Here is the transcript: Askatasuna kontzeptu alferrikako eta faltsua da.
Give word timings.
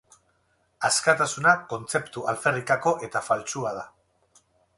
Askatasuna 0.87 1.53
kontzeptu 1.73 2.25
alferrikako 2.33 2.95
eta 3.09 3.23
faltsua 3.29 3.77
da. 3.81 3.87